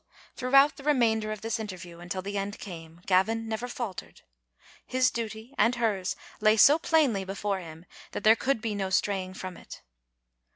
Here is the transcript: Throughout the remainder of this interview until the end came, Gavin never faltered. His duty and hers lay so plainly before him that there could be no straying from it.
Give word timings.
Throughout 0.35 0.77
the 0.77 0.83
remainder 0.83 1.31
of 1.31 1.41
this 1.41 1.59
interview 1.59 1.99
until 1.99 2.23
the 2.23 2.35
end 2.35 2.57
came, 2.57 3.01
Gavin 3.05 3.47
never 3.47 3.67
faltered. 3.67 4.23
His 4.83 5.11
duty 5.11 5.53
and 5.59 5.75
hers 5.75 6.15
lay 6.39 6.57
so 6.57 6.79
plainly 6.79 7.23
before 7.23 7.59
him 7.59 7.85
that 8.13 8.23
there 8.23 8.35
could 8.35 8.61
be 8.61 8.73
no 8.73 8.89
straying 8.89 9.35
from 9.35 9.57
it. 9.57 9.83